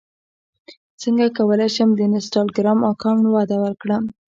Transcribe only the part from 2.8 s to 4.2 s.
اکاونټ وده ورکړم